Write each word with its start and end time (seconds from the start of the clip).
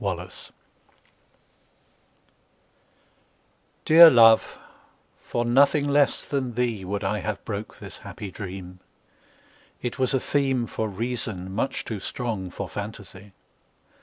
The 0.01 0.15
Dream 0.15 0.29
DEAR 3.85 4.09
love, 4.09 4.57
for 5.21 5.45
nothing 5.45 5.87
less 5.87 6.25
than 6.25 6.53
theeWould 6.53 7.03
I 7.03 7.19
have 7.19 7.45
broke 7.45 7.77
this 7.77 7.99
happy 7.99 8.31
dream; 8.31 8.79
It 9.79 9.99
was 9.99 10.15
a 10.15 10.19
themeFor 10.19 10.87
reason, 10.91 11.53
much 11.53 11.85
too 11.85 11.99
strong 11.99 12.49
for 12.49 12.67
fantasy. 12.67 13.33